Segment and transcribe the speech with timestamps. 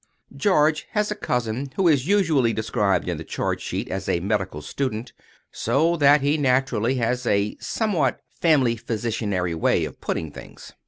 [0.35, 4.59] George has a cousin, who is usually described in the charge sheet as a medical
[4.63, 5.13] student,
[5.51, 10.73] so that he naturally has a somewhat family physicianary way of putting things.